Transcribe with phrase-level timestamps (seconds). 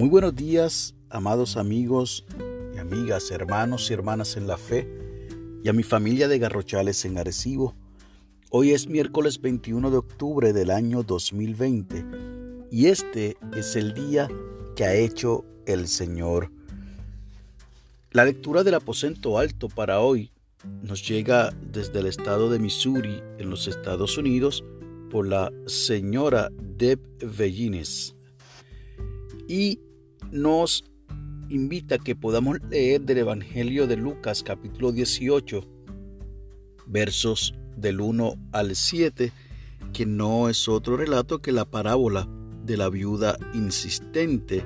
[0.00, 2.24] Muy buenos días, amados amigos
[2.74, 4.88] y amigas, hermanos y hermanas en la fe,
[5.62, 7.74] y a mi familia de Garrochales en Arecibo.
[8.48, 12.06] Hoy es miércoles 21 de octubre del año 2020
[12.70, 14.26] y este es el día
[14.74, 16.50] que ha hecho el Señor.
[18.10, 20.32] La lectura del aposento alto para hoy
[20.82, 24.64] nos llega desde el estado de Missouri, en los Estados Unidos,
[25.10, 28.16] por la señora Deb Vellines.
[29.46, 29.78] Y
[30.32, 30.84] nos
[31.48, 35.66] invita a que podamos leer del Evangelio de Lucas capítulo 18,
[36.86, 39.32] versos del 1 al 7,
[39.92, 42.28] que no es otro relato que la parábola
[42.64, 44.64] de la viuda insistente,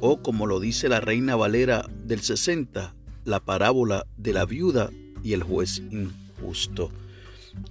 [0.00, 2.94] o como lo dice la Reina Valera del 60,
[3.24, 4.90] la parábola de la viuda
[5.22, 6.90] y el juez injusto.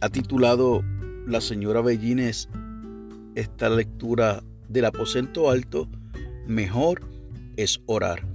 [0.00, 0.84] Ha titulado
[1.26, 2.48] la señora Bellines
[3.34, 5.88] esta lectura del aposento alto,
[6.46, 7.11] Mejor
[7.56, 8.26] es orar.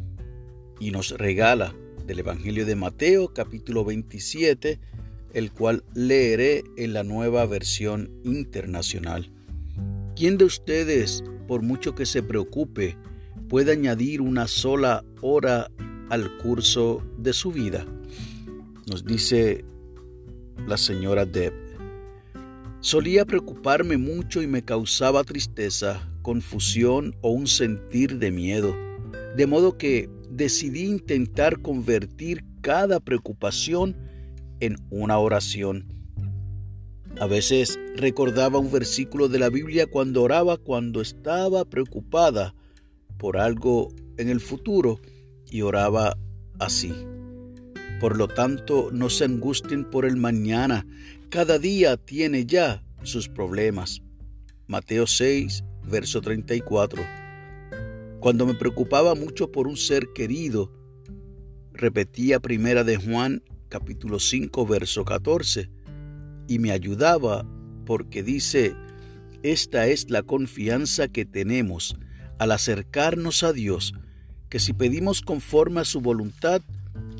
[0.79, 4.79] Y nos regala del Evangelio de Mateo capítulo 27,
[5.33, 9.31] el cual leeré en la nueva versión internacional.
[10.15, 12.97] ¿Quién de ustedes, por mucho que se preocupe,
[13.49, 15.69] puede añadir una sola hora
[16.09, 17.85] al curso de su vida?
[18.88, 19.65] Nos dice
[20.65, 21.53] la señora Deb.
[22.79, 28.86] Solía preocuparme mucho y me causaba tristeza, confusión o un sentir de miedo,
[29.38, 33.95] de modo que decidí intentar convertir cada preocupación
[34.59, 35.85] en una oración.
[37.19, 42.55] A veces recordaba un versículo de la Biblia cuando oraba cuando estaba preocupada
[43.19, 44.99] por algo en el futuro
[45.51, 46.17] y oraba
[46.57, 46.94] así.
[47.99, 50.88] Por lo tanto, no se angustien por el mañana,
[51.29, 54.01] cada día tiene ya sus problemas.
[54.66, 57.27] Mateo 6, verso 34.
[58.28, 60.69] Cuando me preocupaba mucho por un ser querido,
[61.72, 65.69] repetía primera de Juan capítulo 5, verso 14,
[66.46, 67.46] y me ayudaba
[67.85, 68.75] porque dice,
[69.44, 71.96] esta es la confianza que tenemos
[72.38, 73.94] al acercarnos a Dios,
[74.50, 76.62] que si pedimos conforme a su voluntad,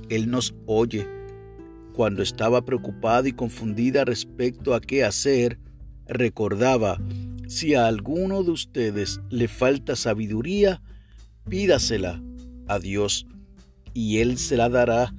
[0.10, 1.08] él nos oye.
[1.94, 5.58] Cuando estaba preocupada y confundida respecto a qué hacer,
[6.06, 7.00] recordaba,
[7.48, 10.82] si a alguno de ustedes le falta sabiduría,
[11.50, 12.22] pídasela
[12.68, 13.26] a Dios
[13.94, 15.14] y Él se la dará,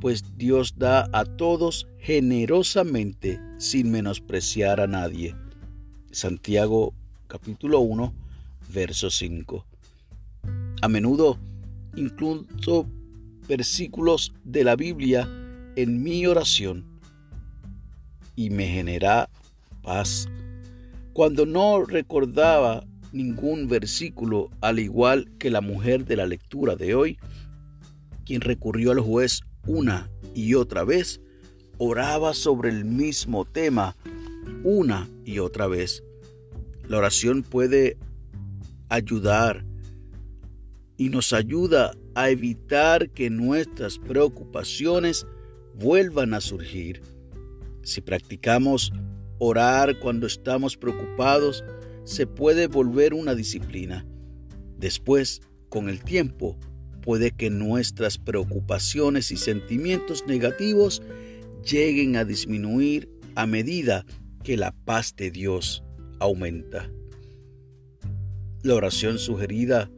[0.00, 5.34] pues Dios da a todos generosamente sin menospreciar a nadie.
[6.10, 6.94] Santiago
[7.26, 8.12] capítulo 1,
[8.72, 9.66] verso 5.
[10.82, 11.38] A menudo,
[11.96, 12.86] incluso
[13.48, 15.28] versículos de la Biblia
[15.76, 16.84] en mi oración
[18.36, 19.28] y me genera
[19.82, 20.28] paz.
[21.12, 27.18] Cuando no recordaba ningún versículo, al igual que la mujer de la lectura de hoy,
[28.24, 31.20] quien recurrió al juez una y otra vez,
[31.78, 33.96] oraba sobre el mismo tema
[34.64, 36.02] una y otra vez.
[36.88, 37.96] La oración puede
[38.88, 39.64] ayudar
[40.96, 45.26] y nos ayuda a evitar que nuestras preocupaciones
[45.74, 47.02] vuelvan a surgir.
[47.82, 48.92] Si practicamos
[49.38, 51.64] orar cuando estamos preocupados,
[52.04, 54.06] se puede volver una disciplina.
[54.78, 56.58] Después, con el tiempo,
[57.02, 61.02] puede que nuestras preocupaciones y sentimientos negativos
[61.64, 64.04] lleguen a disminuir a medida
[64.42, 65.84] que la paz de Dios
[66.18, 66.90] aumenta.
[68.62, 69.90] La oración sugerida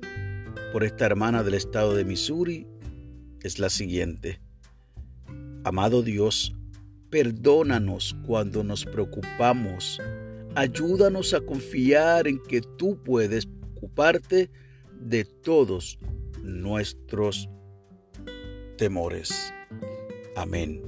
[0.73, 2.67] por esta hermana del estado de Missouri
[3.43, 4.41] es la siguiente.
[5.65, 6.55] Amado Dios,
[7.11, 10.01] perdónanos cuando nos preocupamos.
[10.57, 14.51] Ayúdanos a confiar en que tú puedes ocuparte
[15.01, 15.99] de todos
[16.43, 17.49] nuestros
[18.77, 19.53] temores.
[20.37, 20.83] Amén.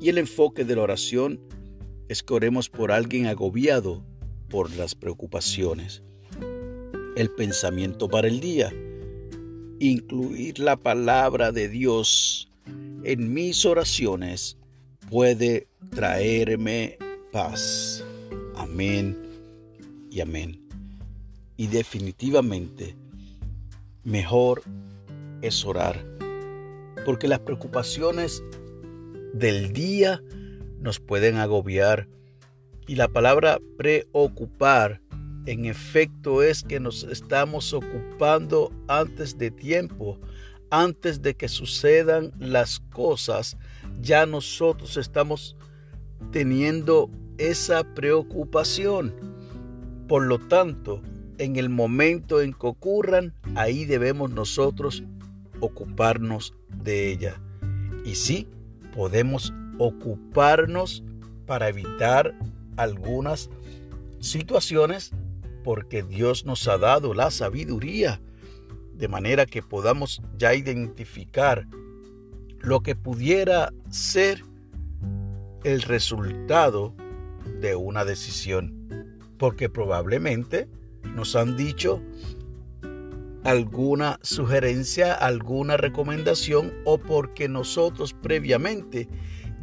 [0.00, 1.40] Y el enfoque de la oración
[2.08, 4.04] es que oremos por alguien agobiado
[4.48, 6.02] por las preocupaciones.
[7.16, 8.72] El pensamiento para el día
[9.78, 12.48] incluir la palabra de Dios
[13.04, 14.56] en mis oraciones
[15.10, 16.98] puede traerme
[17.32, 18.04] paz.
[18.62, 19.18] Amén
[20.08, 20.60] y amén.
[21.56, 22.94] Y definitivamente,
[24.04, 24.62] mejor
[25.42, 26.06] es orar,
[27.04, 28.40] porque las preocupaciones
[29.34, 30.22] del día
[30.78, 32.06] nos pueden agobiar
[32.86, 35.00] y la palabra preocupar
[35.46, 40.20] en efecto es que nos estamos ocupando antes de tiempo,
[40.70, 43.56] antes de que sucedan las cosas,
[44.00, 45.56] ya nosotros estamos
[46.30, 47.10] teniendo
[47.50, 49.14] esa preocupación.
[50.08, 51.02] Por lo tanto,
[51.38, 55.02] en el momento en que ocurran, ahí debemos nosotros
[55.60, 57.40] ocuparnos de ella.
[58.04, 58.48] Y sí,
[58.94, 61.02] podemos ocuparnos
[61.46, 62.34] para evitar
[62.76, 63.50] algunas
[64.20, 65.12] situaciones
[65.64, 68.20] porque Dios nos ha dado la sabiduría
[68.94, 71.66] de manera que podamos ya identificar
[72.60, 74.44] lo que pudiera ser
[75.64, 76.94] el resultado
[77.60, 78.88] de una decisión.
[79.38, 80.68] Porque probablemente
[81.14, 82.00] nos han dicho
[83.44, 89.08] alguna sugerencia, alguna recomendación o porque nosotros previamente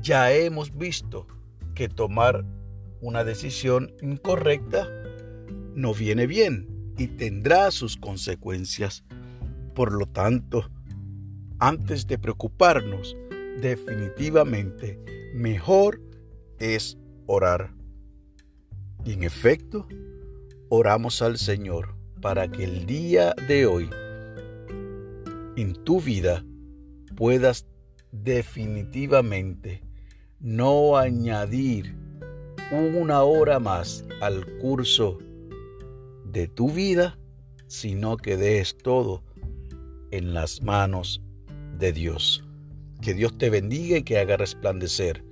[0.02, 1.28] ya hemos visto
[1.76, 2.46] que tomar
[3.02, 4.88] una decisión incorrecta
[5.76, 9.06] no viene bien y tendrá sus consecuencias.
[9.74, 10.70] Por lo tanto,
[11.60, 13.16] antes de preocuparnos,
[13.62, 15.00] definitivamente
[15.34, 16.02] mejor
[16.60, 16.98] es
[17.30, 17.72] orar.
[19.06, 19.88] Y en efecto,
[20.70, 23.90] oramos al Señor para que el día de hoy
[25.56, 26.44] en tu vida
[27.16, 27.68] puedas
[28.12, 29.84] definitivamente
[30.40, 31.96] no añadir
[32.72, 35.20] una hora más al curso
[36.26, 37.20] de tu vida,
[37.68, 39.24] sino que des todo
[40.12, 41.22] en las manos
[41.78, 42.44] de Dios.
[43.02, 45.24] Que Dios te bendiga y que haga resplandecer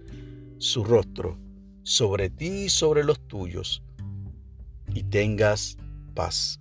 [0.58, 1.38] su rostro
[1.88, 3.82] sobre ti y sobre los tuyos,
[4.94, 5.78] y tengas
[6.16, 6.60] paz.